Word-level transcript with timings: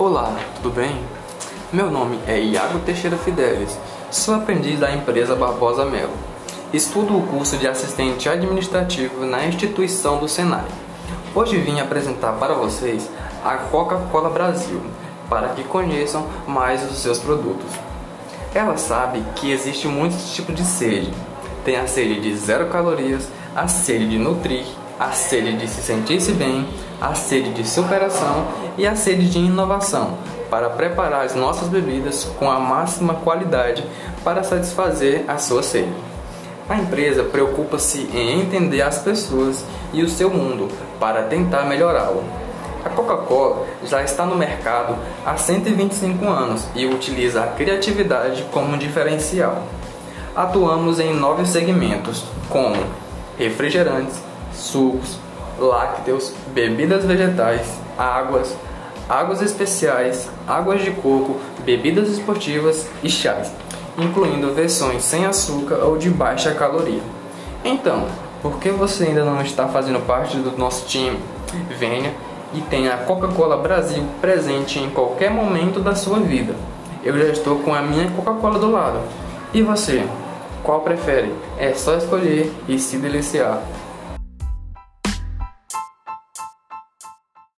Olá, 0.00 0.32
tudo 0.54 0.70
bem? 0.70 0.96
Meu 1.72 1.90
nome 1.90 2.20
é 2.28 2.38
Iago 2.38 2.78
Teixeira 2.78 3.16
Fidelis, 3.16 3.76
sou 4.12 4.36
aprendiz 4.36 4.78
da 4.78 4.94
empresa 4.94 5.34
Barbosa 5.34 5.84
Melo. 5.84 6.12
Estudo 6.72 7.18
o 7.18 7.26
curso 7.26 7.56
de 7.56 7.66
assistente 7.66 8.28
administrativo 8.28 9.26
na 9.26 9.44
instituição 9.44 10.18
do 10.18 10.28
Senai. 10.28 10.66
Hoje 11.34 11.58
vim 11.58 11.80
apresentar 11.80 12.34
para 12.34 12.54
vocês 12.54 13.10
a 13.44 13.56
Coca-Cola 13.56 14.30
Brasil, 14.30 14.80
para 15.28 15.48
que 15.48 15.64
conheçam 15.64 16.28
mais 16.46 16.88
os 16.88 16.98
seus 16.98 17.18
produtos. 17.18 17.72
Ela 18.54 18.76
sabe 18.76 19.20
que 19.34 19.50
existe 19.50 19.88
muitos 19.88 20.32
tipos 20.32 20.54
de 20.54 20.62
sede. 20.62 21.12
Tem 21.64 21.76
a 21.76 21.88
sede 21.88 22.20
de 22.20 22.36
zero 22.36 22.68
calorias, 22.68 23.28
a 23.52 23.66
sede 23.66 24.10
de 24.10 24.16
nutrir, 24.16 24.64
a 24.98 25.12
sede 25.12 25.56
de 25.56 25.68
se 25.68 25.80
sentir-se 25.80 26.32
bem, 26.32 26.66
a 27.00 27.14
sede 27.14 27.52
de 27.52 27.68
superação 27.68 28.46
e 28.76 28.86
a 28.86 28.96
sede 28.96 29.28
de 29.28 29.38
inovação, 29.38 30.18
para 30.50 30.70
preparar 30.70 31.24
as 31.24 31.34
nossas 31.34 31.68
bebidas 31.68 32.24
com 32.38 32.50
a 32.50 32.58
máxima 32.58 33.14
qualidade 33.14 33.84
para 34.24 34.42
satisfazer 34.42 35.24
a 35.28 35.38
sua 35.38 35.62
sede. 35.62 35.92
A 36.68 36.76
empresa 36.76 37.22
preocupa-se 37.24 38.10
em 38.12 38.40
entender 38.40 38.82
as 38.82 38.98
pessoas 38.98 39.64
e 39.92 40.02
o 40.02 40.08
seu 40.08 40.28
mundo 40.28 40.68
para 41.00 41.22
tentar 41.22 41.64
melhorá-lo. 41.64 42.22
A 42.84 42.90
Coca-Cola 42.90 43.66
já 43.84 44.02
está 44.02 44.24
no 44.24 44.36
mercado 44.36 44.96
há 45.24 45.36
125 45.36 46.26
anos 46.26 46.66
e 46.74 46.86
utiliza 46.86 47.42
a 47.42 47.46
criatividade 47.48 48.44
como 48.52 48.76
diferencial. 48.76 49.62
Atuamos 50.36 51.00
em 51.00 51.14
nove 51.14 51.46
segmentos, 51.46 52.24
como 52.48 52.76
refrigerantes, 53.38 54.27
sucos, 54.58 55.18
lácteos, 55.58 56.32
bebidas 56.52 57.04
vegetais, 57.04 57.66
águas, 57.96 58.54
águas 59.08 59.40
especiais, 59.40 60.28
águas 60.46 60.82
de 60.82 60.90
coco, 60.90 61.36
bebidas 61.64 62.08
esportivas 62.08 62.86
e 63.02 63.08
chás, 63.08 63.52
incluindo 63.96 64.52
versões 64.52 65.02
sem 65.02 65.24
açúcar 65.24 65.76
ou 65.76 65.96
de 65.96 66.10
baixa 66.10 66.52
caloria. 66.54 67.02
Então, 67.64 68.06
por 68.42 68.58
que 68.58 68.70
você 68.70 69.04
ainda 69.04 69.24
não 69.24 69.40
está 69.40 69.68
fazendo 69.68 70.04
parte 70.06 70.36
do 70.36 70.56
nosso 70.56 70.86
time? 70.86 71.18
Venha 71.78 72.12
e 72.54 72.60
tenha 72.60 72.94
a 72.94 72.98
Coca-Cola 72.98 73.56
Brasil 73.56 74.04
presente 74.20 74.78
em 74.78 74.90
qualquer 74.90 75.30
momento 75.30 75.80
da 75.80 75.94
sua 75.94 76.18
vida. 76.18 76.54
Eu 77.02 77.16
já 77.18 77.32
estou 77.32 77.60
com 77.60 77.74
a 77.74 77.82
minha 77.82 78.10
Coca-Cola 78.10 78.58
do 78.58 78.70
lado. 78.70 79.00
E 79.52 79.62
você? 79.62 80.06
Qual 80.62 80.80
prefere? 80.80 81.32
É 81.58 81.72
só 81.72 81.96
escolher 81.96 82.52
e 82.68 82.78
se 82.78 82.98
deliciar. 82.98 83.62